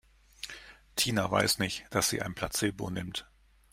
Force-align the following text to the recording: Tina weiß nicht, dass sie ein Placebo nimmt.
Tina 0.95 1.29
weiß 1.29 1.59
nicht, 1.59 1.85
dass 1.91 2.09
sie 2.09 2.23
ein 2.23 2.33
Placebo 2.33 2.89
nimmt. 2.89 3.29